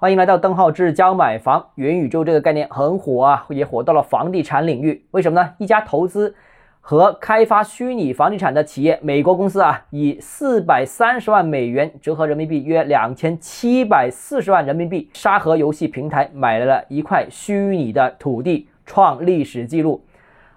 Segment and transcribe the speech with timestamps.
[0.00, 1.62] 欢迎来到邓浩志教买房。
[1.74, 5.04] 元宇宙这个概念很火啊，也火到了房地产领域。
[5.10, 5.52] 为什么呢？
[5.58, 6.34] 一家投资
[6.80, 20.02] 和开发虚拟房地产的企业，美国公司啊，以四百三十万美元折合人民币约两千七百四十万人民币，沙盒游戏平台买来了一块虚拟的土地，创历史记录。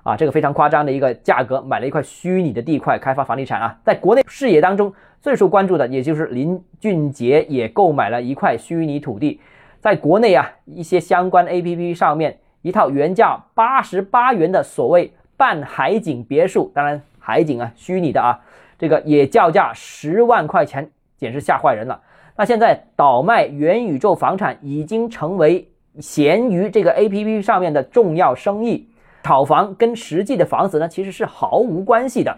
[0.04, 3.80] 啊，这个非常夸张的一个价格，买了一块虚拟的地块开发房地产啊。
[3.84, 9.40] 在国内视野当中最受关注的，也就是林俊杰也购买了一块虚拟土地。
[9.80, 18.40] 在国内啊，一些相关 APP 上面，一套原价八十八元的所谓半海景别墅，当然海景啊，虚拟的啊，
[18.78, 22.02] 这个也叫价十万块钱，简直吓坏人了。
[22.36, 28.90] 那现在倒卖元宇宙房产已经成为闲鱼这个 APP 上面的重要生意。
[29.24, 32.38] 炒房跟实际的房子呢，其实是毫无关系的。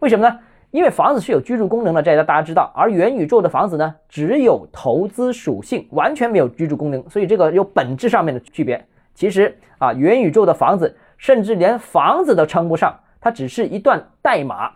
[0.00, 0.38] 为什么呢？
[0.70, 2.72] 因为房子是有居住功能的，这大家知道。
[2.74, 8.82] 而元宇宙的房子呢，只有投资属性，完全没有居住功能，所以这个有本质上面的区别。
[9.14, 14.70] 其实啊，元宇宙的房子甚至连房子都称不上，它只是一段代码。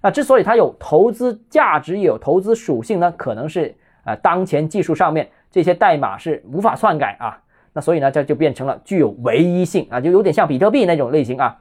[0.00, 3.74] 那之所以它有投资价值，也有投资属性呢，可能是
[4.04, 7.36] 呃当前技术上面这些代码是无法篡改啊。
[7.72, 11.56] 那所以呢，这就变成了具有唯一性啊，就有点像比特币那种类型啊。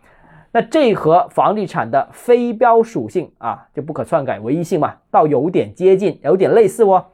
[0.51, 7.05] 那这和房地产的非标属性啊，就不可篡改唯一性嘛，倒有点接近，有点类似哦。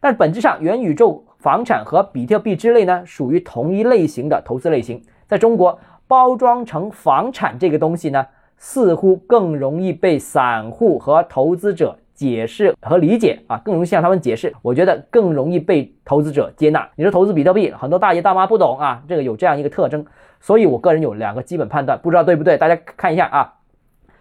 [0.00, 5.00] 但本质上，元宇宙房产和比特币之类呢，属于同一类型的投资类型。
[5.28, 8.26] 在中国，包装成房产这个东西呢，
[8.56, 11.96] 似乎更容易被散户和投资者。
[12.20, 16.86] 解释和理解啊，更容易向他们解释，我觉得更容易被投资者接纳。
[16.94, 20.04] 你说投资比特币，很多大爷大妈不懂啊，这个有这样一个特征，
[20.38, 22.58] 所以我个人有两个基本判断，不知道对不对？
[22.58, 23.54] 大家看一下啊，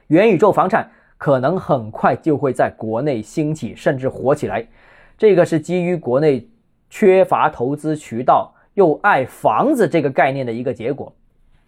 [0.08, 4.66] 元宇宙房产可能很快就会在国内兴起，甚至火起来。
[5.17, 6.47] 这个是基于国内
[6.89, 11.14] 缺乏投资渠道又爱房子这个概念的一个结果。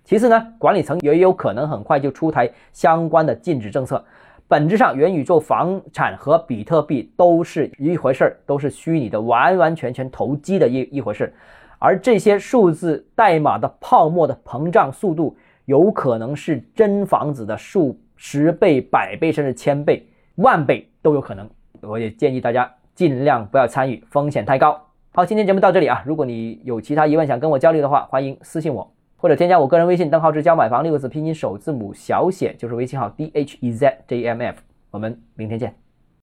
[0.05, 4.01] 其次呢，管理层也有可能很快就出台相关的禁止政策。
[4.51, 11.33] 本质上，元宇宙房产和比特币都是一回事儿，都是虚拟的，完完全全投机的一一回事儿。
[11.79, 21.49] 而这些数字代码的泡沫的膨胀速度，有可能是真房子的数十倍、百倍，甚至千倍、万倍都有可能。
[21.79, 24.77] 我也建议大家尽量不要参与，风险太高。
[25.13, 28.91] 好，今天节目到这里啊，如果你有其他疑问想跟我交流的话，欢迎私信我。
[29.21, 34.57] 或者添加我个人微信邓浩志教买房六个字拼音首字母小写就是微信号 d h e z j m f，
[34.89, 35.75] 我们明天见。